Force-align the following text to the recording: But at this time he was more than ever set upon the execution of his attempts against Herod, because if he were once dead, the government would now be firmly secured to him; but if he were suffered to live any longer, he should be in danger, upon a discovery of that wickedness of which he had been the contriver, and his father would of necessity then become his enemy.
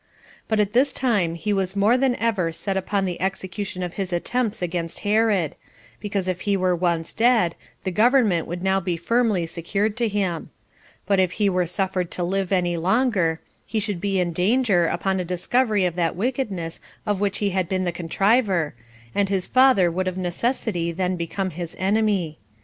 But 0.47 0.59
at 0.59 0.73
this 0.73 0.93
time 0.93 1.35
he 1.35 1.53
was 1.53 1.75
more 1.75 1.95
than 1.95 2.15
ever 2.15 2.51
set 2.51 2.75
upon 2.75 3.05
the 3.05 3.21
execution 3.21 3.83
of 3.83 3.93
his 3.93 4.11
attempts 4.11 4.59
against 4.63 5.01
Herod, 5.01 5.53
because 5.99 6.27
if 6.27 6.41
he 6.41 6.57
were 6.57 6.75
once 6.75 7.13
dead, 7.13 7.53
the 7.83 7.91
government 7.91 8.47
would 8.47 8.63
now 8.63 8.79
be 8.79 8.97
firmly 8.97 9.45
secured 9.45 9.95
to 9.97 10.07
him; 10.07 10.49
but 11.05 11.19
if 11.19 11.33
he 11.33 11.49
were 11.51 11.67
suffered 11.67 12.09
to 12.09 12.23
live 12.23 12.51
any 12.51 12.77
longer, 12.77 13.41
he 13.63 13.79
should 13.79 14.01
be 14.01 14.19
in 14.19 14.33
danger, 14.33 14.87
upon 14.87 15.19
a 15.19 15.23
discovery 15.23 15.85
of 15.85 15.93
that 15.97 16.15
wickedness 16.15 16.81
of 17.05 17.21
which 17.21 17.37
he 17.37 17.51
had 17.51 17.69
been 17.69 17.83
the 17.83 17.91
contriver, 17.91 18.73
and 19.13 19.29
his 19.29 19.45
father 19.45 19.91
would 19.91 20.07
of 20.07 20.17
necessity 20.17 20.91
then 20.91 21.15
become 21.15 21.51
his 21.51 21.75
enemy. 21.77 22.39